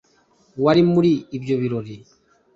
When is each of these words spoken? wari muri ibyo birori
wari 0.63 0.81
muri 0.93 1.11
ibyo 1.37 1.55
birori 1.61 1.95